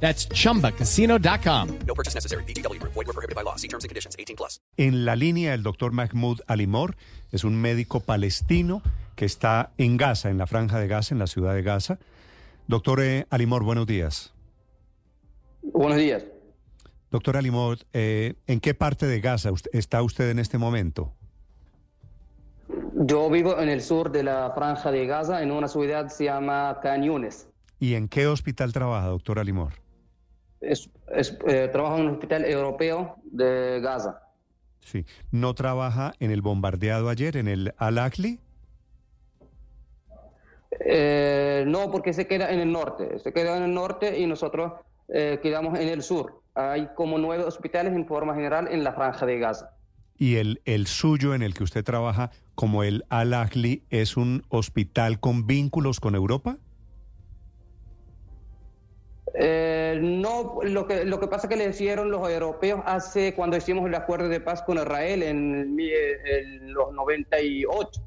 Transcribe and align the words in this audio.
That's 0.00 0.28
chumbacasino.com. 0.28 1.68
No 1.86 1.94
purchase 1.94 2.14
necessary. 2.14 2.44
BGW. 2.44 2.80
Void 2.82 2.94
were 2.94 3.12
prohibited 3.12 3.34
by 3.34 3.42
law. 3.42 3.56
See 3.56 3.68
terms 3.68 3.84
and 3.84 3.90
conditions. 3.90 4.14
18 4.18 4.36
plus. 4.36 4.60
En 4.76 5.04
la 5.04 5.16
línea 5.16 5.54
el 5.54 5.62
doctor 5.62 5.92
Mahmoud 5.92 6.40
Alimor 6.46 6.96
es 7.32 7.44
un 7.44 7.60
médico 7.60 8.00
palestino 8.00 8.82
que 9.16 9.24
está 9.24 9.70
en 9.78 9.96
Gaza, 9.96 10.30
en 10.30 10.38
la 10.38 10.46
franja 10.46 10.78
de 10.78 10.86
Gaza, 10.86 11.14
en 11.14 11.18
la 11.18 11.26
ciudad 11.26 11.54
de 11.54 11.62
Gaza. 11.62 11.98
Doctor 12.68 13.00
eh, 13.02 13.26
Alimor, 13.30 13.64
buenos 13.64 13.86
días. 13.86 14.32
Buenos 15.62 15.96
días. 15.98 16.24
Doctor 17.10 17.36
Alimor, 17.36 17.78
eh, 17.92 18.34
¿en 18.46 18.60
qué 18.60 18.74
parte 18.74 19.06
de 19.06 19.20
Gaza 19.20 19.50
está 19.72 20.02
usted 20.02 20.30
en 20.30 20.38
este 20.38 20.58
momento? 20.58 21.12
Yo 22.94 23.30
vivo 23.30 23.58
en 23.60 23.68
el 23.68 23.80
sur 23.80 24.10
de 24.10 24.22
la 24.22 24.52
franja 24.54 24.90
de 24.90 25.06
Gaza, 25.06 25.42
en 25.42 25.50
una 25.52 25.68
ciudad 25.68 26.04
que 26.04 26.10
se 26.10 26.24
llama 26.24 26.78
Yunis. 27.02 27.48
¿Y 27.78 27.94
en 27.94 28.08
qué 28.08 28.26
hospital 28.26 28.72
trabaja, 28.72 29.06
doctor 29.08 29.38
Alimor? 29.38 29.85
Es, 30.68 30.90
es, 31.14 31.38
eh, 31.46 31.68
trabajo 31.72 31.96
en 31.96 32.02
un 32.02 32.14
hospital 32.14 32.44
europeo 32.44 33.16
de 33.24 33.80
Gaza. 33.80 34.20
Sí. 34.80 35.04
¿No 35.30 35.54
trabaja 35.54 36.12
en 36.20 36.30
el 36.30 36.42
bombardeado 36.42 37.08
ayer, 37.08 37.36
en 37.36 37.48
el 37.48 37.74
Al-Akli? 37.76 38.38
Eh, 40.80 41.64
no, 41.66 41.90
porque 41.90 42.12
se 42.12 42.26
queda 42.26 42.50
en 42.50 42.60
el 42.60 42.70
norte. 42.70 43.18
Se 43.18 43.32
queda 43.32 43.56
en 43.56 43.64
el 43.64 43.74
norte 43.74 44.18
y 44.18 44.26
nosotros 44.26 44.72
eh, 45.08 45.40
quedamos 45.42 45.78
en 45.78 45.88
el 45.88 46.02
sur. 46.02 46.42
Hay 46.54 46.88
como 46.94 47.18
nueve 47.18 47.44
hospitales 47.44 47.92
en 47.94 48.06
forma 48.06 48.34
general 48.34 48.68
en 48.70 48.84
la 48.84 48.92
franja 48.92 49.26
de 49.26 49.38
Gaza. 49.38 49.70
¿Y 50.18 50.36
el, 50.36 50.62
el 50.64 50.86
suyo 50.86 51.34
en 51.34 51.42
el 51.42 51.52
que 51.52 51.64
usted 51.64 51.84
trabaja, 51.84 52.30
como 52.54 52.82
el 52.82 53.04
Al-Akli, 53.10 53.82
es 53.90 54.16
un 54.16 54.44
hospital 54.48 55.20
con 55.20 55.46
vínculos 55.46 56.00
con 56.00 56.14
Europa? 56.14 56.56
Eh, 59.38 59.98
no, 60.02 60.60
lo 60.62 60.86
que, 60.86 61.04
lo 61.04 61.20
que 61.20 61.26
pasa 61.28 61.46
es 61.46 61.50
que 61.50 61.56
le 61.56 61.68
hicieron 61.68 62.10
los 62.10 62.26
europeos 62.28 62.80
hace 62.86 63.34
cuando 63.34 63.56
hicimos 63.56 63.86
el 63.86 63.94
acuerdo 63.94 64.28
de 64.28 64.40
paz 64.40 64.62
con 64.62 64.78
Israel 64.78 65.22
en, 65.22 65.76
en 65.78 66.72
los 66.72 66.92
98. 66.94 68.02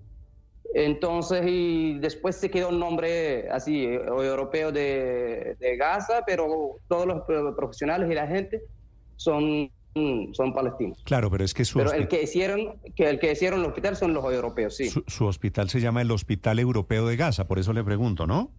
Entonces, 0.74 1.44
y 1.48 1.98
después 2.00 2.36
se 2.36 2.50
quedó 2.52 2.70
un 2.70 2.80
nombre 2.80 3.50
así, 3.50 3.86
eh, 3.86 4.02
europeo 4.08 4.72
de, 4.72 5.56
de 5.60 5.78
Gaza, 5.78 6.24
pero 6.26 6.78
todos 6.88 7.08
los 7.08 7.22
pro- 7.24 7.56
profesionales 7.56 8.10
y 8.10 8.14
la 8.14 8.28
gente 8.28 8.62
son, 9.16 9.72
son 10.34 10.54
palestinos. 10.54 11.02
Claro, 11.06 11.32
pero 11.32 11.44
es 11.44 11.54
que 11.56 11.66
su, 11.66 11.80
Pero 11.80 11.92
el 11.94 12.08
que 12.08 12.22
hicieron, 12.22 12.80
que 12.96 13.10
el 13.10 13.20
que 13.20 13.32
hicieron 13.32 13.62
el 13.62 13.66
hospital 13.66 13.96
son 13.96 14.14
los 14.14 14.24
europeos, 14.32 14.76
sí. 14.76 14.90
su, 14.90 15.04
su 15.08 15.26
hospital 15.26 15.70
se 15.70 15.80
llama 15.82 16.02
el 16.04 16.12
Hospital 16.12 16.60
Europeo 16.60 17.08
de 17.08 17.16
Gaza, 17.16 17.48
por 17.48 17.58
eso 17.58 17.74
le 17.74 17.84
pregunto, 17.84 18.28
¿no? 18.28 18.52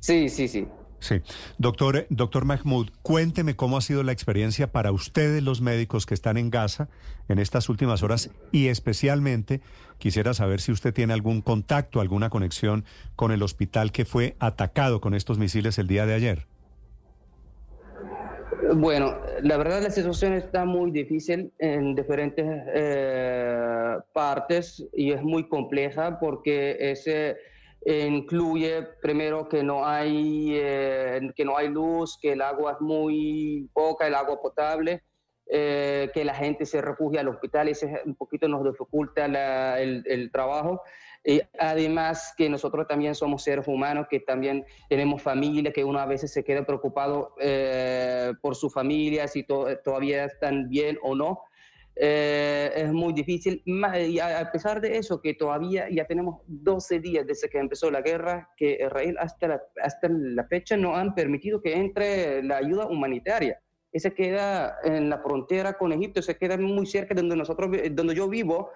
Sí, 0.00 0.28
sí, 0.28 0.48
sí. 0.48 0.66
Sí. 1.00 1.22
Doctor, 1.56 2.06
doctor 2.10 2.44
Mahmoud, 2.44 2.90
cuénteme 3.02 3.56
cómo 3.56 3.78
ha 3.78 3.80
sido 3.80 4.02
la 4.02 4.12
experiencia 4.12 4.70
para 4.70 4.92
ustedes, 4.92 5.42
los 5.42 5.62
médicos 5.62 6.04
que 6.04 6.14
están 6.14 6.36
en 6.36 6.50
Gaza 6.50 6.88
en 7.28 7.38
estas 7.38 7.68
últimas 7.68 8.02
horas 8.02 8.30
y 8.52 8.68
especialmente 8.68 9.62
quisiera 9.98 10.34
saber 10.34 10.60
si 10.60 10.72
usted 10.72 10.92
tiene 10.92 11.14
algún 11.14 11.40
contacto, 11.40 12.00
alguna 12.00 12.28
conexión 12.28 12.84
con 13.16 13.32
el 13.32 13.42
hospital 13.42 13.92
que 13.92 14.04
fue 14.04 14.36
atacado 14.40 15.00
con 15.00 15.14
estos 15.14 15.38
misiles 15.38 15.78
el 15.78 15.86
día 15.86 16.04
de 16.04 16.14
ayer. 16.14 16.46
Bueno, 18.74 19.16
la 19.42 19.56
verdad 19.56 19.82
la 19.82 19.90
situación 19.90 20.34
está 20.34 20.64
muy 20.64 20.90
difícil 20.90 21.50
en 21.58 21.94
diferentes 21.94 22.46
eh, 22.74 23.96
partes 24.12 24.86
y 24.92 25.12
es 25.12 25.22
muy 25.22 25.48
compleja 25.48 26.20
porque 26.20 26.76
ese 26.78 27.36
incluye 27.84 28.82
primero 29.00 29.48
que 29.48 29.62
no 29.62 29.86
hay 29.86 30.52
eh, 30.54 31.20
que 31.34 31.44
no 31.44 31.56
hay 31.56 31.68
luz, 31.68 32.18
que 32.20 32.32
el 32.32 32.42
agua 32.42 32.72
es 32.72 32.80
muy 32.80 33.68
poca, 33.72 34.06
el 34.06 34.14
agua 34.14 34.40
potable, 34.40 35.02
eh, 35.46 36.10
que 36.14 36.24
la 36.24 36.34
gente 36.34 36.66
se 36.66 36.80
refugia 36.80 37.20
al 37.20 37.28
hospital 37.28 37.68
y 37.68 37.72
eso 37.72 37.86
un 38.04 38.14
poquito 38.14 38.46
nos 38.48 38.64
dificulta 38.64 39.26
la- 39.28 39.80
el, 39.80 40.30
trabajo. 40.30 40.80
Y 41.24 41.40
además 41.58 42.32
que 42.36 42.48
nosotros 42.48 42.86
también 42.86 43.14
somos 43.14 43.42
seres 43.42 43.66
humanos, 43.68 44.06
que 44.08 44.20
también 44.20 44.64
tenemos 44.88 45.20
familia, 45.22 45.72
que 45.72 45.84
uno 45.84 45.98
a 45.98 46.06
veces 46.06 46.32
se 46.32 46.44
queda 46.44 46.64
preocupado 46.64 47.34
eh, 47.40 48.32
por 48.40 48.54
su 48.54 48.70
familia, 48.70 49.26
si 49.28 49.42
to- 49.42 49.66
todavía 49.84 50.24
están 50.24 50.68
bien 50.68 50.98
o 51.02 51.14
no. 51.14 51.40
Eh, 51.96 52.70
es 52.76 52.92
muy 52.92 53.12
difícil. 53.12 53.62
Y 53.66 54.18
a 54.18 54.50
pesar 54.52 54.80
de 54.80 54.96
eso, 54.96 55.20
que 55.20 55.34
todavía 55.34 55.88
ya 55.90 56.04
tenemos 56.06 56.40
12 56.46 57.00
días 57.00 57.26
desde 57.26 57.48
que 57.48 57.58
empezó 57.58 57.90
la 57.90 58.00
guerra, 58.00 58.48
que 58.56 58.78
Israel 58.84 59.16
hasta 59.18 59.48
la, 59.48 59.62
hasta 59.82 60.08
la 60.08 60.44
fecha 60.44 60.76
no 60.76 60.96
han 60.96 61.14
permitido 61.14 61.60
que 61.60 61.74
entre 61.74 62.42
la 62.42 62.56
ayuda 62.58 62.86
humanitaria. 62.86 63.58
Ese 63.92 64.14
queda 64.14 64.76
en 64.84 65.10
la 65.10 65.18
frontera 65.18 65.72
con 65.76 65.92
Egipto, 65.92 66.22
se 66.22 66.36
queda 66.36 66.56
muy 66.56 66.86
cerca 66.86 67.12
de 67.14 67.22
donde, 67.22 67.36
nosotros, 67.36 67.70
vi- 67.70 67.88
donde 67.90 68.14
yo 68.14 68.28
vivo, 68.28 68.70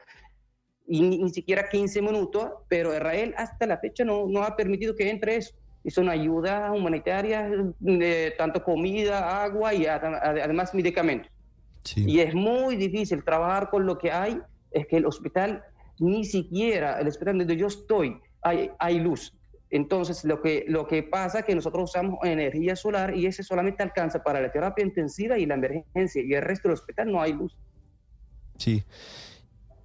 y 0.86 1.00
ni, 1.00 1.18
ni 1.18 1.30
siquiera 1.30 1.68
15 1.68 2.02
minutos, 2.02 2.50
pero 2.68 2.92
Israel 2.94 3.32
hasta 3.38 3.66
la 3.66 3.78
fecha 3.78 4.04
no, 4.04 4.26
no 4.28 4.42
ha 4.42 4.54
permitido 4.56 4.94
que 4.94 5.08
entre 5.08 5.36
eso. 5.36 5.54
Y 5.82 5.90
son 5.90 6.08
ayudas 6.08 6.70
humanitarias, 6.76 7.50
de 7.78 8.34
tanto 8.36 8.62
comida, 8.64 9.42
agua 9.44 9.72
y 9.72 9.86
ad- 9.86 10.04
ad- 10.04 10.38
además 10.40 10.74
medicamentos. 10.74 11.30
Y 11.96 12.20
es 12.20 12.34
muy 12.34 12.76
difícil 12.76 13.22
trabajar 13.24 13.70
con 13.70 13.86
lo 13.86 13.98
que 13.98 14.10
hay, 14.10 14.40
es 14.70 14.86
que 14.86 14.96
el 14.96 15.06
hospital, 15.06 15.62
ni 15.98 16.24
siquiera 16.24 16.98
el 17.00 17.08
hospital 17.08 17.38
donde 17.38 17.56
yo 17.56 17.66
estoy, 17.66 18.16
hay, 18.42 18.70
hay 18.78 18.98
luz. 18.98 19.34
Entonces, 19.70 20.24
lo 20.24 20.40
que, 20.40 20.64
lo 20.68 20.86
que 20.86 21.02
pasa 21.02 21.40
es 21.40 21.44
que 21.44 21.54
nosotros 21.54 21.90
usamos 21.90 22.20
energía 22.22 22.76
solar 22.76 23.16
y 23.16 23.26
ese 23.26 23.42
solamente 23.42 23.82
alcanza 23.82 24.22
para 24.22 24.40
la 24.40 24.52
terapia 24.52 24.84
intensiva 24.84 25.38
y 25.38 25.46
la 25.46 25.54
emergencia, 25.54 26.22
y 26.22 26.32
el 26.32 26.42
resto 26.42 26.68
del 26.68 26.74
hospital 26.74 27.10
no 27.10 27.20
hay 27.20 27.32
luz. 27.32 27.56
Sí. 28.56 28.84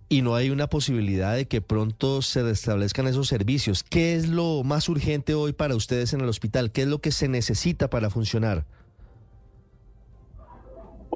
Y 0.07 0.21
no 0.21 0.35
hay 0.35 0.49
una 0.49 0.67
posibilidad 0.67 1.35
de 1.35 1.47
que 1.47 1.61
pronto 1.61 2.21
se 2.21 2.43
restablezcan 2.43 3.07
esos 3.07 3.27
servicios. 3.27 3.83
¿Qué 3.83 4.15
es 4.15 4.27
lo 4.27 4.63
más 4.63 4.89
urgente 4.89 5.33
hoy 5.33 5.53
para 5.53 5.75
ustedes 5.75 6.13
en 6.13 6.21
el 6.21 6.29
hospital? 6.29 6.71
¿Qué 6.71 6.83
es 6.83 6.87
lo 6.87 6.99
que 6.99 7.11
se 7.11 7.27
necesita 7.27 7.89
para 7.89 8.09
funcionar? 8.09 8.65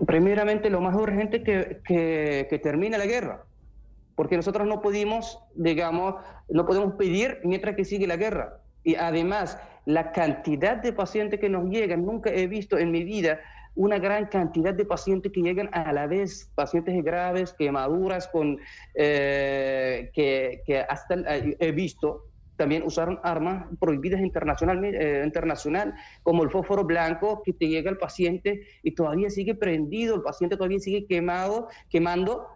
Primeramente, 0.08 0.70
lo 0.70 0.82
más 0.82 0.96
urgente 0.96 1.44
que, 1.44 1.82
que, 1.86 2.60
termine 2.62 2.98
la 2.98 3.06
guerra, 3.06 3.44
porque 4.16 4.36
nosotros 4.36 4.68
no 4.68 4.82
pudimos, 4.82 5.40
digamos, 5.56 6.16
no 6.50 6.66
podemos 6.66 6.96
pedir 6.96 7.40
mientras 7.44 7.76
que 7.76 7.86
sigue 7.86 8.08
la 8.08 8.18
guerra. 8.18 8.60
Y 8.84 8.96
además, 8.96 9.58
la 9.86 10.12
cantidad 10.12 10.78
de 10.78 10.94
pacientes 10.94 11.40
que 11.40 11.50
nos 11.50 11.70
llegan, 11.70 12.06
nunca 12.06 12.32
he 12.32 12.48
visto 12.48 12.78
en 12.78 12.92
mi 12.92 13.04
vida 13.04 13.40
una 13.76 13.98
gran 13.98 14.28
cantidad 14.28 14.74
de 14.74 14.86
pacientes 14.86 15.32
que 15.32 15.42
llegan 15.42 15.70
a 15.74 15.92
la 15.94 16.08
vez, 16.08 16.52
pacientes 16.56 17.04
graves, 17.04 17.54
quemaduras, 17.54 18.28
con, 18.28 18.60
eh, 18.94 20.12
que, 20.14 20.62
que 20.66 20.80
hasta 20.80 21.16
eh, 21.16 21.56
he 21.60 21.72
visto 21.72 22.26
también 22.64 22.84
usaron 22.84 23.20
armas 23.24 23.66
prohibidas 23.78 24.22
internacional, 24.22 24.82
eh, 24.86 25.22
internacional, 25.26 25.94
como 26.24 26.44
el 26.44 26.50
fósforo 26.50 26.86
blanco, 26.86 27.42
que 27.44 27.52
te 27.52 27.68
llega 27.68 27.92
al 27.92 27.98
paciente 27.98 28.62
y 28.82 28.92
todavía 28.92 29.30
sigue 29.30 29.54
prendido, 29.54 30.16
el 30.16 30.22
paciente 30.22 30.56
todavía 30.56 30.80
sigue 30.80 31.06
quemado, 31.06 31.68
quemando, 31.90 32.48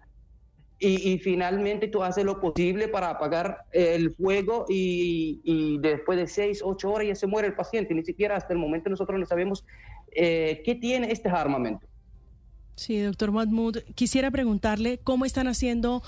y, 0.80 1.18
finalmente 1.18 1.88
tú 1.88 2.04
haces 2.04 2.24
lo 2.24 2.40
posible 2.40 2.88
para 2.88 3.10
apagar 3.10 3.66
el 3.74 4.12
fuego 4.12 4.66
y, 4.70 5.42
y 5.44 5.80
después 5.80 6.20
de 6.20 6.28
seis, 6.28 6.62
ocho 6.64 6.92
horas 6.92 7.08
ya 7.08 7.16
se 7.16 7.28
muere 7.28 7.50
el 7.50 7.56
paciente. 7.56 7.94
Ni 7.94 8.06
siquiera 8.06 8.38
hasta 8.38 8.54
el 8.54 8.60
momento 8.60 8.90
nosotros 8.90 9.20
no 9.20 9.26
sabemos 9.26 9.66
eh, 10.12 10.62
qué 10.64 10.76
tiene 10.76 11.12
este 11.12 11.28
armamento. 11.28 11.86
Sí, 12.76 13.02
doctor 13.02 13.32
Mahmoud, 13.32 13.80
quisiera 13.96 14.30
preguntarle 14.30 15.00
cómo 15.00 15.26
están 15.26 15.48
haciendo 15.48 16.04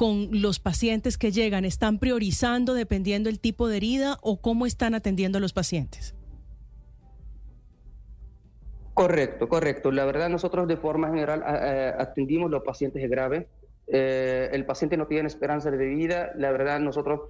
con 0.00 0.30
los 0.32 0.60
pacientes 0.60 1.18
que 1.18 1.30
llegan. 1.30 1.66
¿Están 1.66 1.98
priorizando 1.98 2.72
dependiendo 2.72 3.28
el 3.28 3.38
tipo 3.38 3.68
de 3.68 3.76
herida 3.76 4.16
o 4.22 4.40
cómo 4.40 4.64
están 4.64 4.94
atendiendo 4.94 5.36
a 5.36 5.42
los 5.42 5.52
pacientes? 5.52 6.14
Correcto, 8.94 9.50
correcto. 9.50 9.92
La 9.92 10.06
verdad, 10.06 10.30
nosotros 10.30 10.66
de 10.68 10.78
forma 10.78 11.08
general 11.08 11.44
eh, 11.46 11.92
atendimos 11.98 12.50
los 12.50 12.62
pacientes 12.62 13.10
graves. 13.10 13.44
Eh, 13.88 14.48
el 14.52 14.64
paciente 14.64 14.96
no 14.96 15.06
tiene 15.06 15.26
esperanza 15.26 15.70
de 15.70 15.76
vida. 15.76 16.32
La 16.34 16.50
verdad, 16.50 16.80
nosotros 16.80 17.28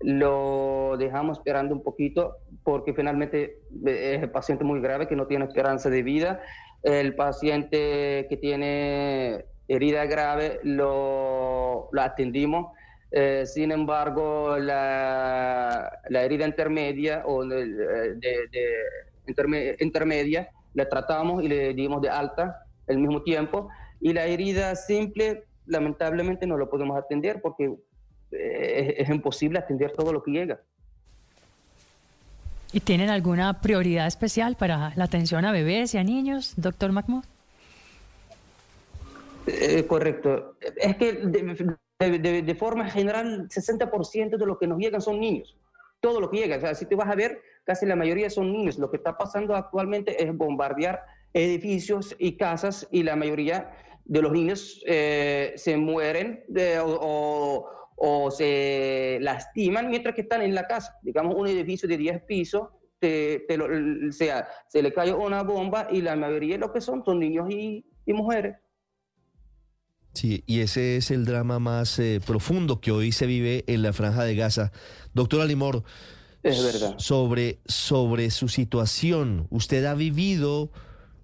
lo 0.00 0.94
dejamos 0.96 1.38
esperando 1.38 1.74
un 1.74 1.82
poquito 1.82 2.36
porque 2.62 2.94
finalmente 2.94 3.58
es 3.86 4.22
el 4.22 4.30
paciente 4.30 4.62
muy 4.62 4.80
grave 4.80 5.08
que 5.08 5.16
no 5.16 5.26
tiene 5.26 5.46
esperanza 5.46 5.90
de 5.90 6.04
vida. 6.04 6.40
El 6.84 7.16
paciente 7.16 8.28
que 8.28 8.38
tiene 8.40 9.46
herida 9.68 10.06
grave, 10.06 10.60
lo, 10.62 11.88
atendimos. 11.98 12.72
Eh, 13.10 13.44
sin 13.46 13.70
embargo, 13.70 14.56
la, 14.58 16.00
la, 16.08 16.22
herida 16.22 16.46
intermedia 16.46 17.22
o 17.26 17.46
de, 17.46 18.16
de 18.16 19.76
intermedia 19.78 20.50
la 20.74 20.88
tratamos 20.88 21.42
y 21.42 21.48
le 21.48 21.72
dimos 21.74 22.02
de 22.02 22.10
alta 22.10 22.66
al 22.88 22.98
mismo 22.98 23.22
tiempo. 23.22 23.68
Y 24.00 24.12
la 24.12 24.26
herida 24.26 24.74
simple, 24.76 25.44
lamentablemente, 25.66 26.46
no 26.46 26.56
lo 26.56 26.68
podemos 26.68 26.98
atender 26.98 27.40
porque 27.40 27.72
eh, 28.32 28.96
es, 28.98 29.08
imposible 29.08 29.58
atender 29.58 29.92
todo 29.92 30.12
lo 30.12 30.22
que 30.22 30.32
llega. 30.32 30.60
¿Y 32.72 32.80
tienen 32.80 33.08
alguna 33.08 33.60
prioridad 33.60 34.06
especial 34.06 34.56
para 34.56 34.92
la 34.96 35.04
atención 35.04 35.44
a 35.44 35.52
bebés 35.52 35.94
y 35.94 35.98
a 35.98 36.04
niños, 36.04 36.54
doctor 36.56 36.90
Mahmoud? 36.90 37.24
Eh, 39.46 39.86
correcto. 39.86 40.56
Es 40.76 40.96
que 40.96 41.12
de, 41.12 42.42
de, 42.42 42.54
forma 42.54 42.88
general, 42.88 43.48
60% 43.48 44.36
de 44.36 44.46
lo 44.46 44.58
que 44.58 44.66
nos 44.66 44.78
llegan 44.78 45.00
son 45.00 45.20
niños. 45.20 45.56
Todo 46.00 46.20
lo 46.20 46.30
que 46.30 46.38
llega. 46.38 46.56
O 46.56 46.60
sea, 46.60 46.74
si 46.74 46.86
te 46.86 46.94
vas 46.94 47.08
a 47.08 47.14
ver, 47.14 47.40
casi 47.64 47.86
la 47.86 47.96
mayoría 47.96 48.30
son 48.30 48.52
niños. 48.52 48.78
Lo 48.78 48.90
que 48.90 48.96
está 48.96 49.16
pasando 49.16 49.54
actualmente 49.54 50.22
es 50.22 50.36
bombardear 50.36 51.02
edificios 51.32 52.14
y 52.18 52.36
casas 52.36 52.86
y 52.90 53.02
la 53.02 53.16
mayoría 53.16 53.72
de 54.04 54.22
los 54.22 54.32
niños 54.32 54.82
eh, 54.86 55.52
se 55.56 55.76
mueren 55.76 56.44
de, 56.48 56.78
o, 56.78 56.98
o, 57.00 57.70
o, 57.96 58.30
se 58.30 59.18
lastiman 59.20 59.88
mientras 59.88 60.14
que 60.14 60.22
están 60.22 60.42
en 60.42 60.54
la 60.54 60.66
casa. 60.66 60.98
Digamos, 61.02 61.34
un 61.34 61.46
edificio 61.46 61.88
de 61.88 61.96
10 61.96 62.22
pisos, 62.24 62.68
te, 62.98 63.44
te 63.48 63.56
lo, 63.56 63.66
sea, 64.12 64.46
se 64.68 64.82
le 64.82 64.92
cae 64.92 65.12
una 65.12 65.42
bomba 65.42 65.88
y 65.90 66.02
la 66.02 66.16
mayoría 66.16 66.54
de 66.54 66.60
lo 66.60 66.72
que 66.72 66.80
son 66.80 67.04
son 67.04 67.18
niños 67.18 67.50
y, 67.50 67.84
y 68.06 68.12
mujeres. 68.12 68.56
Sí, 70.14 70.44
y 70.46 70.60
ese 70.60 70.96
es 70.96 71.10
el 71.10 71.24
drama 71.24 71.58
más 71.58 71.98
eh, 71.98 72.20
profundo 72.24 72.80
que 72.80 72.92
hoy 72.92 73.10
se 73.10 73.26
vive 73.26 73.64
en 73.66 73.82
la 73.82 73.92
franja 73.92 74.24
de 74.24 74.36
Gaza. 74.36 74.70
Doctora 75.12 75.44
Limor, 75.44 75.82
es 76.44 76.62
verdad. 76.62 76.94
Sobre, 76.98 77.58
sobre 77.66 78.30
su 78.30 78.48
situación, 78.48 79.48
¿usted 79.50 79.84
ha 79.86 79.94
vivido 79.94 80.70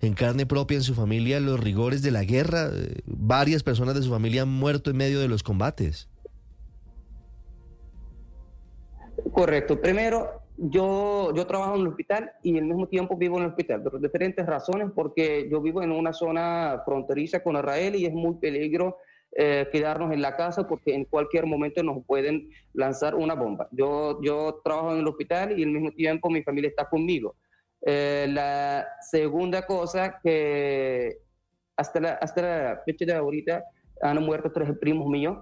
en 0.00 0.14
carne 0.14 0.44
propia 0.44 0.76
en 0.76 0.82
su 0.82 0.94
familia 0.94 1.38
los 1.40 1.60
rigores 1.60 2.02
de 2.02 2.10
la 2.10 2.24
guerra? 2.24 2.70
Varias 3.04 3.62
personas 3.62 3.94
de 3.94 4.02
su 4.02 4.10
familia 4.10 4.42
han 4.42 4.48
muerto 4.48 4.90
en 4.90 4.96
medio 4.96 5.20
de 5.20 5.28
los 5.28 5.42
combates. 5.42 6.08
Correcto. 9.32 9.80
Primero, 9.80 10.39
yo, 10.62 11.32
yo 11.34 11.46
trabajo 11.46 11.74
en 11.74 11.80
el 11.82 11.88
hospital 11.88 12.32
y 12.42 12.58
al 12.58 12.64
mismo 12.64 12.86
tiempo 12.86 13.16
vivo 13.16 13.38
en 13.38 13.44
el 13.44 13.48
hospital, 13.50 13.82
por 13.82 14.00
diferentes 14.00 14.44
razones, 14.44 14.90
porque 14.94 15.48
yo 15.50 15.60
vivo 15.62 15.82
en 15.82 15.90
una 15.90 16.12
zona 16.12 16.82
fronteriza 16.84 17.42
con 17.42 17.56
Israel 17.56 17.94
y 17.94 18.04
es 18.04 18.12
muy 18.12 18.34
peligro 18.36 18.98
eh, 19.32 19.68
quedarnos 19.72 20.12
en 20.12 20.20
la 20.20 20.36
casa 20.36 20.66
porque 20.68 20.94
en 20.94 21.04
cualquier 21.04 21.46
momento 21.46 21.82
nos 21.82 22.04
pueden 22.04 22.50
lanzar 22.74 23.14
una 23.14 23.34
bomba. 23.34 23.68
Yo, 23.70 24.20
yo 24.22 24.60
trabajo 24.62 24.92
en 24.92 25.00
el 25.00 25.08
hospital 25.08 25.58
y 25.58 25.62
al 25.62 25.70
mismo 25.70 25.92
tiempo 25.92 26.28
mi 26.28 26.42
familia 26.42 26.68
está 26.68 26.88
conmigo. 26.88 27.36
Eh, 27.86 28.26
la 28.28 28.86
segunda 29.00 29.64
cosa 29.64 30.20
que 30.22 31.20
hasta 31.76 32.00
la, 32.00 32.12
hasta 32.14 32.42
la 32.42 32.82
fecha 32.84 33.06
de 33.06 33.14
ahorita 33.14 33.64
han 34.02 34.22
muerto 34.22 34.52
tres 34.52 34.76
primos 34.78 35.08
míos 35.08 35.38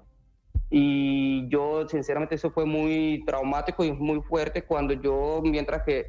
y 0.71 1.49
yo, 1.49 1.89
sinceramente, 1.89 2.35
eso 2.35 2.51
fue 2.51 2.67
muy 2.67 3.23
traumático 3.27 3.85
y 3.85 3.93
muy 3.93 4.21
fuerte 4.21 4.63
cuando 4.63 4.95
yo, 4.95 5.41
mientras 5.43 5.83
que, 5.83 6.09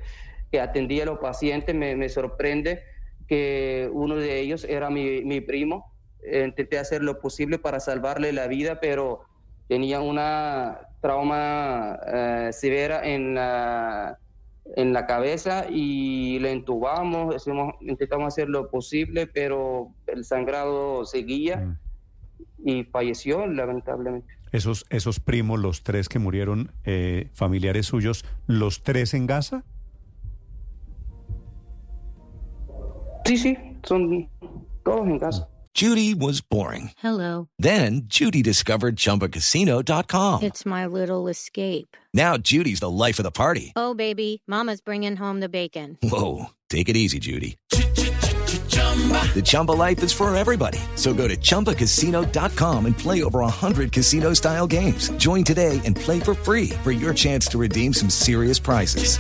que 0.52 0.60
atendía 0.60 1.04
a 1.04 1.06
los 1.06 1.20
pacientes, 1.20 1.74
me, 1.74 1.96
me, 1.96 2.10
sorprende 2.10 2.84
que 3.28 3.90
uno 3.94 4.16
de 4.16 4.40
ellos 4.40 4.66
era 4.66 4.90
mi, 4.90 5.24
mi 5.24 5.40
primo. 5.40 5.94
Intenté 6.24 6.78
hacer 6.78 7.02
lo 7.02 7.22
posible 7.22 7.60
para 7.60 7.80
salvarle 7.80 8.34
la 8.34 8.48
vida, 8.48 8.80
pero 8.82 9.22
tenía 9.70 10.02
una 10.02 10.80
trauma 11.00 11.98
eh, 12.06 12.50
severa 12.52 13.08
en 13.08 13.36
la, 13.36 14.20
en 14.76 14.92
la 14.94 15.06
cabeza 15.06 15.68
y 15.70 16.40
le 16.40 16.52
entubamos, 16.52 17.36
hicimos, 17.36 17.76
intentamos 17.82 18.28
hacer 18.28 18.50
lo 18.50 18.70
posible, 18.70 19.28
pero 19.28 19.94
el 20.08 20.26
sangrado 20.26 21.06
seguía 21.06 21.58
mm. 21.58 21.78
y 22.66 22.84
falleció 22.86 23.48
lamentablemente. 23.48 24.39
Esos, 24.52 24.86
esos 24.90 25.20
primos, 25.20 25.60
los 25.60 25.84
tres 25.84 26.10
que 26.10 26.20
murieron, 26.20 26.72
eh, 26.84 27.30
familiares 27.34 27.86
suyos, 27.86 28.26
¿los 28.48 28.84
tres 28.84 29.14
en 29.14 29.28
Gaza? 29.28 29.64
Sí, 33.26 33.38
sí, 33.38 33.58
son 33.84 34.28
todos 34.84 35.08
en 35.08 35.18
Gaza. 35.18 35.48
Judy 35.76 36.14
was 36.14 36.42
boring. 36.42 36.92
Hello. 36.98 37.48
Then 37.60 38.02
Judy 38.08 38.42
discovered 38.42 38.96
ChumbaCasino.com. 38.98 40.42
It's 40.44 40.66
my 40.66 40.86
little 40.86 41.28
escape. 41.28 41.96
Now 42.14 42.38
Judy's 42.38 42.80
the 42.80 42.90
life 42.90 43.20
of 43.20 43.24
the 43.24 43.32
party. 43.32 43.72
Oh, 43.76 43.94
baby, 43.94 44.42
mama's 44.48 44.82
bringing 44.82 45.16
home 45.16 45.40
the 45.40 45.48
bacon. 45.48 45.98
Whoa, 46.02 46.48
take 46.70 46.90
it 46.90 46.98
easy, 46.98 47.20
Judy. 47.20 47.56
The 49.34 49.42
Chumba 49.42 49.72
life 49.72 50.04
is 50.04 50.12
for 50.12 50.36
everybody. 50.36 50.80
So 50.96 51.14
go 51.14 51.28
to 51.28 51.38
ChumbaCasino.com 51.38 52.86
and 52.86 52.98
play 52.98 53.24
over 53.24 53.40
100 53.40 53.94
casino 53.94 54.34
style 54.34 54.68
games. 54.68 55.10
Join 55.12 55.46
today 55.46 55.80
and 55.86 55.96
play 55.96 56.20
for 56.20 56.34
free 56.34 56.72
for 56.84 56.92
your 56.92 57.14
chance 57.14 57.48
to 57.52 57.58
redeem 57.58 57.94
some 57.94 58.10
serious 58.10 58.60
prizes. 58.60 59.18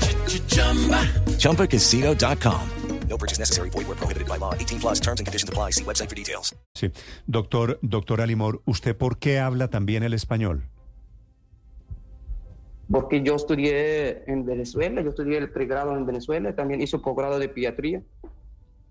ChumbaCasino.com. 1.37 2.61
No 3.09 3.17
purchase 3.17 3.39
necessary. 3.39 3.69
Void 3.69 3.87
where 3.87 3.95
prohibited 3.95 4.27
by 4.27 4.37
law. 4.37 4.53
18 4.53 4.79
plus 4.79 4.99
terms 4.99 5.19
and 5.19 5.25
conditions 5.25 5.49
apply. 5.49 5.71
See 5.71 5.83
website 5.83 6.09
for 6.09 6.15
details. 6.15 6.53
Sí. 6.75 6.91
Doctor, 7.27 7.79
doctor 7.81 8.21
Alimor, 8.21 8.61
¿usted 8.65 8.95
por 8.95 9.17
qué 9.17 9.39
habla 9.39 9.69
también 9.69 10.03
el 10.03 10.13
español? 10.13 10.69
Porque 12.91 13.21
yo 13.23 13.35
estudié 13.35 14.23
en 14.27 14.45
Venezuela, 14.45 15.01
yo 15.01 15.09
estudié 15.09 15.37
el 15.37 15.51
pregrado 15.51 15.95
en 15.95 16.05
Venezuela, 16.05 16.55
también 16.55 16.81
hice 16.81 16.97
posgrado 16.97 17.37
de 17.37 17.47
pediatría 17.47 18.03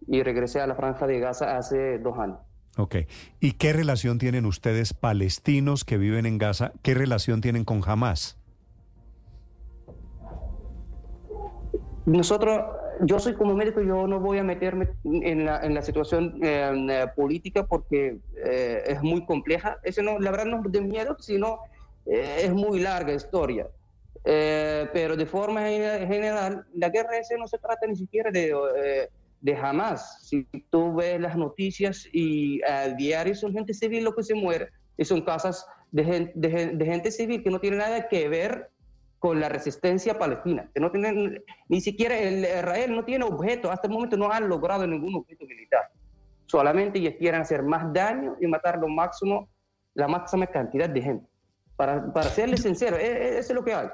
y 0.09 0.23
regresé 0.23 0.61
a 0.61 0.67
la 0.67 0.75
franja 0.75 1.07
de 1.07 1.21
Gaza 1.21 1.57
hace 1.57 1.99
dos 1.99 2.19
años. 2.19 2.39
Ok. 2.77 2.97
¿Y 3.41 3.53
qué 3.53 3.73
relación 3.73 4.19
tienen 4.19 4.47
ustedes, 4.47 4.95
palestinos 4.95 5.85
que 5.85 5.99
viven 5.99 6.27
en 6.27 6.39
Gaza? 6.39 6.73
¿Qué 6.83 6.95
relación 6.95 7.41
tienen 7.41 7.65
con 7.65 7.83
Hamas? 7.85 8.39
Nosotros, 12.07 12.65
yo 13.03 13.19
soy 13.19 13.35
como 13.35 13.55
médico, 13.55 13.83
yo 13.83 14.07
no 14.07 14.19
voy 14.21 14.39
a 14.39 14.45
meterme 14.45 14.89
en 15.05 15.45
la, 15.45 15.61
en 15.63 15.75
la 15.75 15.83
situación 15.83 16.39
eh, 16.43 17.07
política 17.15 17.67
porque 17.67 18.19
eh, 18.37 18.83
es 18.87 19.03
muy 19.03 19.27
compleja. 19.27 19.79
Eso 19.83 20.03
no, 20.03 20.19
la 20.19 20.31
verdad 20.31 20.47
no 20.47 20.63
es 20.65 20.73
de 20.73 20.81
miedo, 20.81 21.17
sino 21.19 21.59
eh, 22.07 22.43
es 22.45 22.53
muy 22.53 22.81
larga 22.81 23.13
historia. 23.13 23.67
pero 24.25 25.17
de 25.17 25.27
forma 25.27 25.63
general, 25.63 26.65
la 26.75 26.89
guerra 26.89 27.19
ese 27.19 27.37
no 27.37 27.47
se 27.47 27.59
trata 27.59 27.87
ni 27.87 27.97
siquiera 27.97 28.31
de 28.31 28.55
de 29.41 29.57
jamás. 29.57 30.27
Si 30.29 30.45
tú 30.71 30.95
ves 30.95 31.21
las 31.21 31.37
noticias 31.37 32.09
y 32.13 32.63
a 32.63 32.89
diario 32.89 33.35
son 33.35 33.53
gente 33.53 33.75
civil 33.75 34.05
lo 34.05 34.15
que 34.15 34.23
se 34.23 34.35
muere, 34.35 34.69
y 34.97 35.05
son 35.05 35.23
casas 35.23 35.65
de 35.93 36.05
gente, 36.05 36.33
de, 36.35 36.67
de 36.75 36.85
gente 36.85 37.11
civil 37.11 37.43
que 37.43 37.51
no 37.51 37.61
tiene 37.61 37.77
nada 37.77 38.09
que 38.09 38.29
ver 38.29 38.71
con 39.19 39.41
la 39.41 39.49
resistencia 39.49 40.19
palestina, 40.19 40.71
que 40.73 40.81
no 40.81 40.91
tienen, 40.91 41.43
ni 41.69 41.81
siquiera 41.81 42.17
el 42.19 42.41
Israel 42.41 42.95
no 42.95 43.05
tiene 43.05 43.25
objeto, 43.25 43.71
hasta 43.71 43.89
el 43.89 43.93
momento 43.93 44.17
no 44.17 44.31
han 44.31 44.49
logrado 44.49 44.87
ningún 44.87 45.15
objeto 45.17 45.45
militar. 45.47 45.91
Solamente 46.47 46.99
ellos 46.99 47.15
quieren 47.19 47.41
hacer 47.41 47.63
más 47.63 47.93
daño 47.93 48.37
y 48.41 48.47
matar 48.47 48.79
lo 48.79 48.89
máximo, 48.89 49.49
la 49.95 50.09
máxima 50.09 50.47
cantidad 50.47 50.89
de 50.89 51.03
gente. 51.03 51.27
Para, 51.77 52.13
para 52.13 52.29
serles 52.29 52.63
sincero, 52.63 52.97
e, 52.97 53.07
e, 53.07 53.39
eso 53.39 53.53
es 53.53 53.55
lo 53.55 53.65
que 53.65 53.75
hay. 53.75 53.89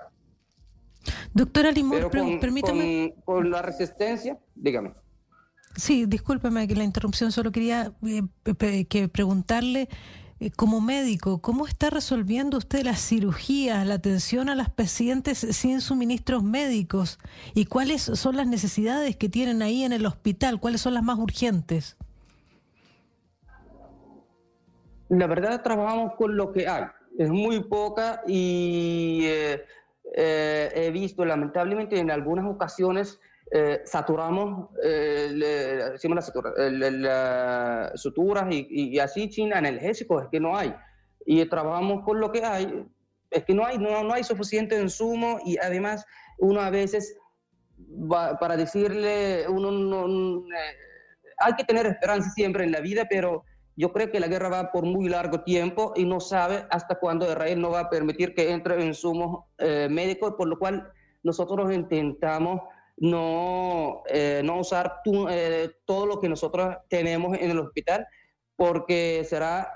Doctora 1.33 1.71
Limón, 1.71 2.11
permítame. 2.41 3.15
Con, 3.25 3.37
con 3.37 3.51
la 3.51 3.63
resistencia, 3.63 4.39
dígame. 4.55 4.95
Sí, 5.77 6.07
discúlpeme 6.07 6.69
que 6.69 6.77
la 6.77 6.85
interrupción, 6.85 7.33
solo 7.33 7.51
quería 7.51 7.93
eh, 8.07 8.85
que 8.87 9.09
preguntarle 9.09 9.89
eh, 10.41 10.51
como 10.51 10.81
médico, 10.81 11.41
¿cómo 11.41 11.67
está 11.67 11.91
resolviendo 11.91 12.59
usted 12.59 12.85
las 12.85 13.01
cirugías, 13.01 13.87
la 13.87 13.95
atención 13.95 14.49
a 14.49 14.55
las 14.55 14.71
pacientes 14.71 15.39
sin 15.39 15.81
suministros 15.81 16.43
médicos? 16.43 17.19
¿Y 17.55 17.67
cuáles 17.67 18.03
son 18.03 18.37
las 18.37 18.47
necesidades 18.47 19.17
que 19.17 19.29
tienen 19.29 19.63
ahí 19.63 19.85
en 19.85 19.93
el 19.93 20.07
hospital? 20.07 20.61
¿Cuáles 20.61 20.81
son 20.81 20.95
las 20.95 21.03
más 21.03 21.19
urgentes? 21.19 21.97
La 25.09 25.27
verdad, 25.27 25.63
trabajamos 25.63 26.13
con 26.17 26.37
lo 26.37 26.53
que 26.53 26.69
hay. 26.69 26.85
Es 27.19 27.31
muy 27.31 27.63
poca 27.65 28.23
y 28.27 29.23
eh, 29.25 29.65
he 30.15 30.91
visto 30.93 31.25
lamentablemente 31.25 31.99
en 31.99 32.11
algunas 32.11 32.45
ocasiones 32.47 33.21
eh, 33.51 33.83
saturamos, 33.85 34.71
eh, 34.83 35.97
sutura, 36.21 36.53
las 36.71 38.01
suturas 38.01 38.47
y, 38.51 38.67
y, 38.69 38.99
así 38.99 39.29
China 39.29 39.59
analgésicos, 39.59 40.25
es 40.25 40.29
que 40.31 40.41
no 40.41 40.57
hay. 40.57 40.75
Y 41.27 41.45
trabajamos 41.47 42.05
con 42.05 42.21
lo 42.21 42.33
que 42.33 42.45
hay, 42.45 42.87
es 43.31 43.45
que 43.45 43.55
no 43.55 43.65
hay, 43.67 43.79
no, 43.79 44.03
no 44.03 44.15
hay 44.15 44.25
suficiente 44.25 44.81
insumo 44.81 45.39
y 45.45 45.59
además 45.59 46.07
uno 46.39 46.61
a 46.61 46.71
veces, 46.71 47.17
va, 47.79 48.39
para 48.39 48.57
decirle, 48.57 49.47
uno 49.49 49.71
no, 49.71 50.39
eh, 50.39 50.77
hay 51.39 51.53
que 51.55 51.65
tener 51.65 51.87
esperanza 51.87 52.31
siempre 52.31 52.65
en 52.65 52.73
la 52.73 52.81
vida, 52.81 53.07
pero 53.09 53.45
yo 53.77 53.93
creo 53.93 54.11
que 54.11 54.21
la 54.21 54.29
guerra 54.29 54.49
va 54.49 54.73
por 54.73 54.85
muy 54.85 55.09
largo 55.09 55.43
tiempo 55.43 55.93
y 55.97 56.05
no 56.05 56.21
sabe 56.21 56.65
hasta 56.71 56.95
cuándo 56.95 57.27
Israel 57.27 57.61
no 57.61 57.71
va 57.71 57.81
a 57.81 57.91
permitir 57.91 58.35
que 58.35 58.51
entre 58.51 58.85
insumos 58.85 59.47
eh, 59.59 59.89
médicos, 59.91 60.35
por 60.37 60.49
lo 60.49 60.59
cual 60.59 60.93
nosotros 61.25 61.73
intentamos 61.73 62.61
no, 62.97 64.03
eh, 64.09 64.43
no 64.45 64.59
usar 64.61 65.01
tu- 65.05 65.29
eh, 65.29 65.71
todo 65.85 66.07
lo 66.07 66.21
que 66.21 66.29
nosotros 66.29 66.77
tenemos 66.89 67.37
en 67.39 67.51
el 67.51 67.59
hospital, 67.59 68.07
porque 68.57 69.25
será 69.25 69.69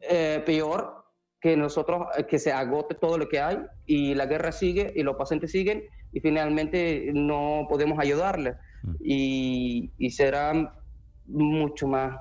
eh, 0.00 0.42
peor 0.44 1.04
que 1.40 1.56
nosotros, 1.56 2.06
eh, 2.16 2.24
que 2.26 2.38
se 2.38 2.52
agote 2.52 2.94
todo 2.94 3.18
lo 3.18 3.28
que 3.28 3.40
hay 3.40 3.58
y 3.86 4.14
la 4.14 4.26
guerra 4.26 4.52
sigue 4.52 4.92
y 4.94 5.02
los 5.02 5.16
pacientes 5.16 5.50
siguen 5.52 5.84
y 6.12 6.20
finalmente 6.20 7.10
no 7.14 7.66
podemos 7.68 7.98
ayudarles 7.98 8.56
y, 9.00 9.92
y 9.98 10.10
será 10.10 10.52
mucho 11.26 11.88
más, 11.88 12.18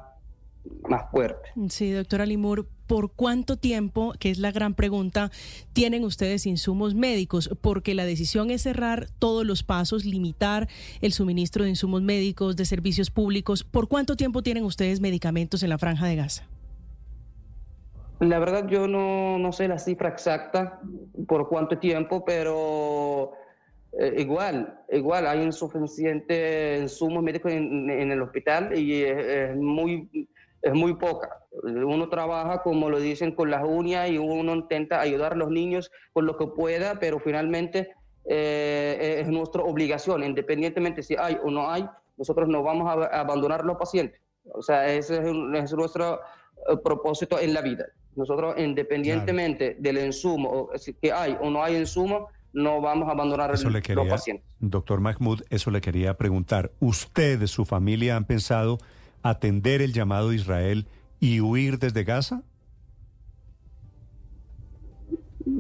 más 0.88 1.10
fuerte. 1.12 1.50
Sí, 1.70 1.92
doctora 1.92 2.25
Limur, 2.25 2.68
¿por 2.88 3.12
cuánto 3.12 3.58
tiempo, 3.58 4.13
que 4.20 4.30
es 4.30 4.39
la 4.39 4.51
gran 4.51 4.74
pregunta, 4.74 5.32
tienen 5.74 6.04
ustedes 6.04 6.46
insumos 6.46 6.96
médicos? 6.96 7.50
Porque 7.62 7.96
la 7.96 8.06
decisión 8.06 8.51
es 8.51 8.63
cerrar 8.63 9.08
todos 9.20 9.46
los 9.46 9.63
pasos, 9.63 10.06
limitar 10.06 10.68
el 11.01 11.13
suministro 11.13 11.63
de 11.63 11.70
insumos 11.70 12.01
médicos, 12.01 12.56
de 12.56 12.65
servicios 12.65 13.12
públicos. 13.12 13.63
¿Por 13.63 13.88
cuánto 13.88 14.15
tiempo 14.15 14.44
tienen 14.44 14.63
ustedes 14.63 15.00
medicamentos 15.00 15.63
en 15.63 15.70
la 15.70 15.77
franja 15.77 16.08
de 16.08 16.15
Gaza? 16.15 16.48
La 18.20 18.39
verdad 18.39 18.68
yo 18.68 18.88
no, 18.88 19.38
no 19.38 19.51
sé 19.51 19.68
la 19.68 19.77
cifra 19.77 20.10
exacta 20.10 20.80
por 21.27 21.50
cuánto 21.50 21.77
tiempo, 21.77 22.24
pero 22.24 23.34
eh, 23.98 24.15
igual, 24.18 24.77
igual 24.92 25.27
hay 25.27 25.42
insuficiente 25.42 26.80
insumos 26.82 27.24
médicos 27.24 27.51
en, 27.51 27.89
el 27.89 28.22
hospital 28.22 28.77
y 28.77 29.04
es 29.04 29.56
muy, 29.56 30.27
es 30.65 30.74
muy 30.74 30.95
poca. 30.95 31.29
Uno 31.63 32.10
trabaja, 32.10 32.63
como 32.63 32.89
lo 32.89 33.00
dicen, 33.00 33.34
con 33.34 33.51
las 33.51 33.63
uñas 33.63 34.10
y 34.10 34.17
uno 34.17 34.55
intenta 34.55 35.00
ayudar 35.00 35.34
a 35.34 35.36
los 35.36 35.51
niños 35.51 35.91
con 36.12 36.25
lo 36.25 36.38
que 36.38 36.48
pueda, 36.48 37.00
pero 37.00 37.19
finalmente 37.19 37.93
eh, 38.25 39.19
es 39.22 39.27
nuestra 39.27 39.62
obligación, 39.62 40.24
independientemente 40.24 41.03
si 41.03 41.15
hay 41.15 41.38
o 41.43 41.51
no 41.51 41.69
hay, 41.69 41.88
nosotros 42.17 42.50
no 42.50 42.63
vamos 42.63 42.88
a, 42.89 43.19
abandonar 43.19 43.62
a 43.62 43.63
los 43.63 43.77
pacientes. 43.77 44.19
O 44.53 44.63
sea, 44.63 44.91
ese 44.91 45.17
es, 45.17 45.72
nuestro 45.72 46.15
eh, 46.15 46.77
propósito 46.84 47.39
en 47.39 47.53
la 47.53 47.62
vida. 47.62 47.86
Nosotros, 48.15 48.55
independientemente 48.57 49.77
del 49.79 50.00
insumo, 50.00 50.69
que 51.00 51.12
hay 51.12 51.38
o 51.41 51.51
no 51.51 51.63
hay 51.63 51.75
insumo, 51.75 52.29
no 52.53 52.81
vamos 52.81 53.07
a 53.07 53.12
abandonar 53.12 53.53
Eso 53.53 53.69
los 53.69 54.07
pacientes. 54.07 54.48
doctor 54.60 55.00
Mahmoud, 55.00 55.41
eso 55.51 55.69
le 55.69 55.81
quería 55.81 56.17
preguntar. 56.17 56.72
¿Usted, 56.79 57.45
su 57.45 57.65
familia, 57.65 58.15
han 58.15 58.25
pensado 58.25 58.79
atender 59.25 59.82
el 59.82 59.91
llamado 59.91 60.29
de 60.29 60.36
Israel 60.36 60.88
y 61.20 61.41
huir 61.41 61.79
desde 61.79 62.03
Gaza? 62.03 62.44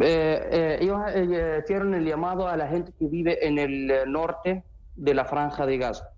Eh, 0.01 0.47
eh, 0.51 0.77
ellos 0.81 0.99
eh, 1.15 1.61
hicieron 1.63 1.95
el 1.95 2.05
llamado 2.05 2.47
a 2.47 2.55
la 2.57 2.67
gente 2.67 2.91
que 2.99 3.07
vive 3.07 3.45
en 3.45 3.57
el 3.57 3.89
eh, 3.89 4.03
norte 4.05 4.63
de 4.95 5.13
la 5.15 5.25
franja 5.25 5.65
de 5.65 5.77
Gaza. 5.79 6.09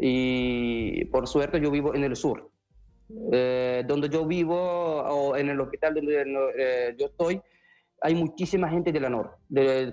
Y 0.00 1.04
por 1.06 1.26
suerte 1.26 1.60
yo 1.60 1.72
vivo 1.72 1.92
en 1.92 2.04
el 2.04 2.14
sur. 2.14 2.50
Eh, 3.32 3.84
donde 3.86 4.08
yo 4.08 4.24
vivo 4.24 4.56
o 4.56 5.36
en 5.36 5.48
el 5.48 5.60
hospital 5.60 5.94
donde 5.94 6.22
eh, 6.56 6.94
yo 6.98 7.06
estoy, 7.06 7.40
hay 8.00 8.14
muchísima 8.14 8.68
gente 8.68 8.92
de 8.92 9.00
norte, 9.10 9.36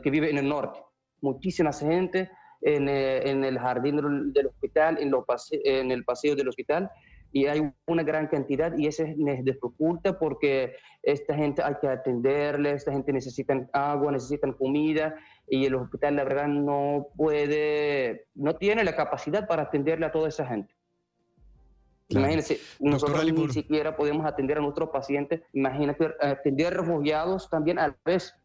que 0.03 0.09
vive 0.12 0.29
en 0.29 0.38
el 0.38 0.47
norte. 0.47 0.79
Muchísima 1.21 1.71
gente 1.73 2.29
en, 2.63 2.88
eh, 2.89 3.29
en 3.29 3.43
el 3.43 3.60
jardín 3.60 3.98
del, 3.98 4.34
del 4.34 4.48
hospital, 4.48 4.98
en, 5.00 5.12
los 5.12 5.25
pase- 5.25 5.62
en 5.63 5.91
el 5.91 6.03
paseo 6.03 6.36
del 6.36 6.48
hospital. 6.48 6.89
Y 7.36 7.48
hay 7.48 7.62
una 7.88 8.03
gran 8.03 8.27
cantidad 8.27 8.77
y 8.77 8.86
eso 8.86 9.03
nos 9.17 9.43
dificulta 9.43 10.20
porque 10.20 10.75
esta 11.01 11.34
gente 11.34 11.63
hay 11.63 11.74
que 11.82 11.88
atenderle, 11.88 12.72
esta 12.72 12.91
gente 12.91 13.12
necesita 13.12 13.67
agua, 13.74 14.12
necesitan 14.12 14.53
comida 14.53 15.15
y 15.48 15.65
el 15.65 15.74
hospital 15.74 16.15
la 16.15 16.25
verdad 16.25 16.48
no 16.48 17.08
puede, 17.17 18.27
no 18.36 18.55
tiene 18.55 18.84
la 18.84 18.96
capacidad 18.96 19.48
para 19.48 19.63
atenderle 19.63 20.05
a 20.05 20.12
toda 20.12 20.29
esa 20.29 20.46
gente. 20.46 20.75
Claro. 22.08 22.27
Imagínense, 22.27 22.60
nosotros 22.79 23.25
ni 23.25 23.50
siquiera 23.50 23.96
podemos 23.96 24.27
atender 24.27 24.60
a 24.60 24.62
nuestros 24.62 24.89
pacientes, 24.89 25.41
imagínate 25.53 26.13
atender 26.22 26.75
refugiados 26.75 27.50
también 27.50 27.79
a 27.79 27.88
la 27.88 27.98
vez. 28.05 28.36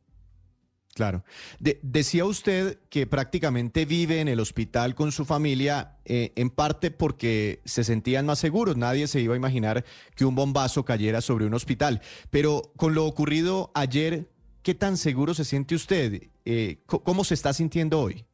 Claro. 0.98 1.22
De- 1.60 1.78
decía 1.82 2.24
usted 2.24 2.80
que 2.90 3.06
prácticamente 3.06 3.84
vive 3.84 4.20
en 4.20 4.26
el 4.26 4.40
hospital 4.40 4.96
con 4.96 5.12
su 5.12 5.24
familia, 5.24 5.92
eh, 6.04 6.32
en 6.34 6.50
parte 6.50 6.90
porque 6.90 7.60
se 7.64 7.84
sentían 7.84 8.26
más 8.26 8.40
seguros. 8.40 8.76
Nadie 8.76 9.06
se 9.06 9.20
iba 9.20 9.34
a 9.34 9.36
imaginar 9.36 9.84
que 10.16 10.24
un 10.24 10.34
bombazo 10.34 10.84
cayera 10.84 11.20
sobre 11.20 11.46
un 11.46 11.54
hospital. 11.54 12.02
Pero 12.30 12.72
con 12.76 12.94
lo 12.96 13.06
ocurrido 13.06 13.70
ayer, 13.74 14.26
¿qué 14.64 14.74
tan 14.74 14.96
seguro 14.96 15.34
se 15.34 15.44
siente 15.44 15.76
usted? 15.76 16.20
Eh, 16.44 16.78
¿Cómo 16.86 17.22
se 17.22 17.34
está 17.34 17.52
sintiendo 17.52 18.00
hoy? 18.00 18.24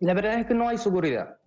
La 0.00 0.12
verdad 0.12 0.40
es 0.40 0.46
que 0.46 0.54
no 0.54 0.68
hay 0.68 0.78
seguridad. 0.78 1.38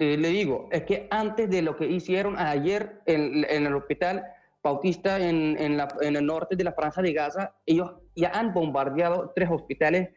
Eh, 0.00 0.16
le 0.16 0.30
digo, 0.30 0.68
es 0.72 0.82
que 0.82 1.06
antes 1.12 1.48
de 1.48 1.62
lo 1.62 1.76
que 1.76 1.86
hicieron 1.86 2.36
ayer 2.36 3.00
en 3.06 3.44
el 3.64 3.74
hospital 3.76 4.24
Bautista 4.68 5.18
en, 5.18 5.56
el 5.58 6.26
norte 6.26 6.56
de 6.56 6.64
la 6.64 6.72
Franja 6.72 7.00
de 7.02 7.12
Gaza, 7.12 7.54
ellos 7.64 7.90
ya 8.14 8.30
han 8.30 8.52
bombardeado 8.52 9.32
tres 9.34 9.48
hospitales 9.50 10.10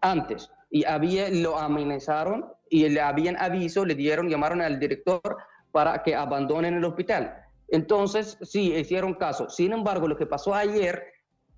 antes 0.00 0.50
y 0.70 0.84
había, 0.84 1.28
lo 1.28 1.58
amenazaron 1.58 2.46
y 2.70 2.88
le 2.88 3.00
habían 3.00 3.36
aviso, 3.36 3.84
le 3.84 3.94
dieron, 3.94 4.28
llamaron 4.30 4.62
al 4.62 4.78
director 4.78 5.36
para 5.70 6.02
que 6.02 6.14
abandonen 6.14 6.74
el 6.74 6.84
hospital. 6.84 7.36
Entonces, 7.68 8.38
sí, 8.42 8.74
hicieron 8.74 9.14
caso. 9.14 9.48
Sin 9.48 9.72
embargo, 9.72 10.08
lo 10.08 10.16
que 10.16 10.26
pasó 10.26 10.54
ayer, 10.54 11.04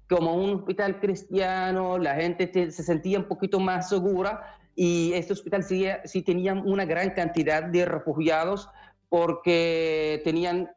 como 0.09 0.35
un 0.35 0.55
hospital 0.55 1.01
cristiano, 1.01 1.99
la 1.99 2.15
gente 2.17 2.47
te- 2.49 2.71
se 2.71 2.83
sentía 2.83 3.19
un 3.19 3.27
poquito 3.27 3.61
más 3.61 3.89
segura 3.89 4.59
y 4.75 5.13
este 5.13 5.33
hospital 5.33 5.63
sí, 5.63 5.87
sí 6.05 6.23
tenía 6.23 6.53
una 6.53 6.85
gran 6.85 7.11
cantidad 7.11 7.63
de 7.63 7.85
refugiados 7.85 8.69
porque 9.09 10.21
tenían 10.25 10.71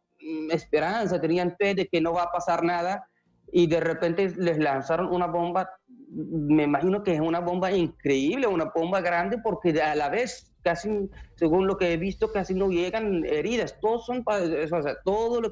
esperanza, 0.51 1.19
tenían 1.22 1.55
fe 1.57 1.74
de 1.75 1.88
que 1.88 2.01
no 2.01 2.13
va 2.13 2.24
a 2.24 2.31
pasar 2.31 2.63
nada 2.63 3.07
y 3.51 3.67
de 3.67 3.79
repente 3.79 4.34
les 4.38 4.57
lanzaron 4.57 5.13
una 5.13 5.27
bomba, 5.27 5.69
me 6.10 6.63
imagino 6.63 7.03
que 7.03 7.13
es 7.13 7.19
una 7.22 7.39
bomba 7.39 7.72
increíble, 7.72 8.48
una 8.48 8.65
bomba 8.74 9.01
grande 9.01 9.38
porque 9.43 9.81
a 9.81 9.96
la 9.96 10.10
vez 10.10 10.53
casi, 10.63 10.89
según 11.36 11.65
lo 11.67 11.77
que 11.77 11.93
he 11.93 11.98
visto, 11.98 12.31
casi 12.31 12.53
no 12.53 12.69
llegan 12.69 13.25
heridas, 13.25 13.77
todos 13.79 14.05
son, 14.05 14.24
o 14.25 14.81
sea, 14.81 14.96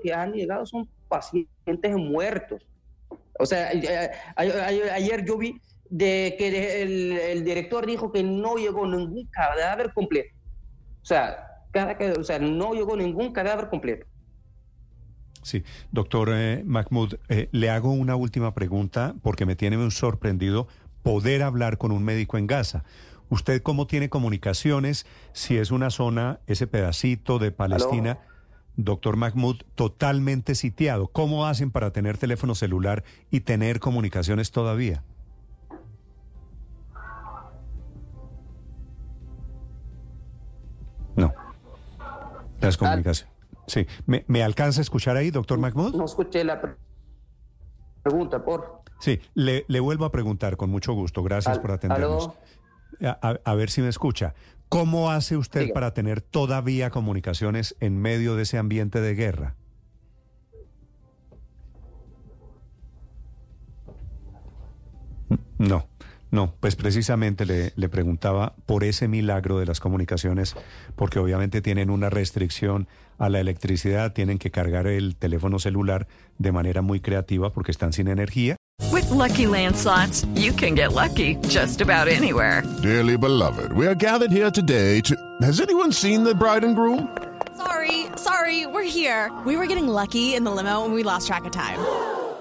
que 0.02 0.14
han 0.14 0.34
llegado 0.34 0.66
son 0.66 0.90
pacientes 1.08 1.96
muertos. 1.96 2.68
O 3.40 3.46
sea, 3.46 3.72
eh, 3.72 4.12
a- 4.36 4.96
ayer 4.96 5.26
yo 5.26 5.38
vi 5.38 5.60
de 5.90 6.36
que 6.38 6.82
el, 6.82 7.12
el 7.14 7.44
director 7.44 7.86
dijo 7.86 8.12
que 8.12 8.24
no 8.24 8.56
llegó 8.56 8.86
ningún 8.88 9.28
cadáver 9.28 9.94
completo. 9.94 10.30
O 11.02 11.06
sea, 11.06 11.48
cada, 11.72 11.98
ca- 11.98 12.14
o 12.20 12.24
sea, 12.24 12.40
no 12.40 12.74
llegó 12.74 12.96
ningún 12.98 13.32
cadáver 13.32 13.70
completo. 13.70 14.06
Sí, 15.46 15.64
doctor 15.92 16.32
eh, 16.34 16.64
Mahmoud, 16.66 17.20
eh, 17.30 17.50
le 17.52 17.70
hago 17.70 17.92
una 17.92 18.16
última 18.16 18.56
pregunta 18.56 19.14
porque 19.22 19.46
me 19.46 19.56
tiene 19.56 19.78
muy 19.78 19.92
sorprendido 19.92 20.68
poder 21.04 21.44
hablar 21.44 21.78
con 21.78 21.92
un 21.92 22.04
médico 22.04 22.40
en 22.40 22.48
Gaza. 22.48 22.84
¿Usted 23.30 23.62
cómo 23.62 23.86
tiene 23.86 24.10
comunicaciones 24.10 25.06
si 25.34 25.58
es 25.58 25.70
una 25.70 25.92
zona, 25.92 26.40
ese 26.48 26.66
pedacito 26.66 27.38
de 27.38 27.52
Palestina, 27.52 28.18
doctor 28.76 29.18
Mahmoud, 29.18 29.58
totalmente 29.76 30.56
sitiado? 30.56 31.10
¿Cómo 31.10 31.46
hacen 31.46 31.70
para 31.70 31.92
tener 31.92 32.18
teléfono 32.18 32.56
celular 32.56 33.04
y 33.30 33.42
tener 33.42 33.80
comunicaciones 33.80 34.50
todavía? 34.50 35.04
No. 41.16 41.32
Las 42.60 42.78
comunicaciones. 42.78 43.35
Sí. 43.68 43.86
¿Me, 44.06 44.24
me 44.28 44.44
alcanza 44.44 44.82
a 44.82 44.84
escuchar 44.84 45.18
ahí, 45.18 45.32
doctor 45.32 45.58
Mahmoud? 45.60 45.96
No 45.96 46.06
escuché 46.06 46.44
la 46.44 46.62
pre- 46.62 46.76
pregunta, 48.04 48.44
por. 48.44 48.82
Sí, 49.00 49.20
le, 49.34 49.66
le 49.68 49.80
vuelvo 49.80 50.06
a 50.06 50.12
preguntar 50.12 50.56
con 50.58 50.70
mucho 50.70 50.94
gusto. 50.94 51.24
Gracias 51.24 51.56
Al- 51.58 51.62
por 51.62 51.72
atendernos. 51.72 52.30
A, 53.02 53.18
a- 53.30 53.40
a 53.44 53.56
ver 53.56 53.70
si 53.70 53.82
me 53.82 53.90
escucha. 53.90 54.34
¿Cómo 54.70 55.12
hace 55.12 55.38
usted 55.38 55.62
Diga. 55.62 55.74
para 55.74 55.94
tener 55.94 56.22
todavía 56.22 56.90
comunicaciones 56.90 57.76
en 57.80 57.98
medio 58.02 58.36
de 58.36 58.44
ese 58.44 58.58
ambiente 58.58 59.00
de 59.02 59.14
guerra? 59.16 59.56
No, 65.58 65.88
no, 66.36 66.54
pues 66.60 66.76
precisamente 66.76 67.46
le, 67.46 67.74
le 67.76 67.90
preguntaba 67.90 68.54
por 68.66 68.84
ese 68.84 69.08
milagro 69.08 69.58
de 69.58 69.66
las 69.66 69.80
comunicaciones, 69.80 70.56
porque 70.96 71.18
obviamente 71.18 71.62
tienen 71.62 71.90
una 71.90 72.10
restricción 72.10 72.88
a 73.18 73.30
la 73.30 73.40
electricidad, 73.40 74.14
tienen 74.14 74.38
que 74.38 74.52
cargar 74.52 74.86
el 74.88 75.16
teléfono 75.16 75.58
celular 75.58 76.08
de 76.38 76.52
manera 76.52 76.82
muy 76.82 77.00
creativa 77.00 77.52
porque 77.52 77.72
están 77.72 77.94
sin 77.94 78.08
energía. 78.08 78.58
With 78.92 79.10
Lucky 79.10 79.48
Land 79.48 79.76
slots, 79.76 80.26
you 80.36 80.52
can 80.52 80.76
get 80.76 80.92
lucky 80.92 81.38
just 81.48 81.82
about 81.82 82.08
anywhere. 82.08 82.62
Dearly 82.84 83.18
beloved, 83.18 83.72
we 83.72 83.88
are 83.88 83.96
gathered 83.96 84.32
here 84.32 84.52
today 84.52 85.02
to. 85.02 85.16
Has 85.42 85.62
anyone 85.62 85.92
seen 85.92 86.24
the 86.24 86.36
bride 86.36 86.66
and 86.66 86.76
groom? 86.76 87.08
Sorry, 87.56 88.08
sorry, 88.18 88.66
we're 88.68 88.84
here. 88.84 89.32
We 89.46 89.56
were 89.56 89.66
getting 89.66 89.88
lucky 89.88 90.36
in 90.36 90.44
the 90.44 90.52
limo 90.52 90.84
and 90.84 90.94
we 90.94 91.04
lost 91.04 91.28
track 91.28 91.46
of 91.46 91.52
time. 91.52 91.80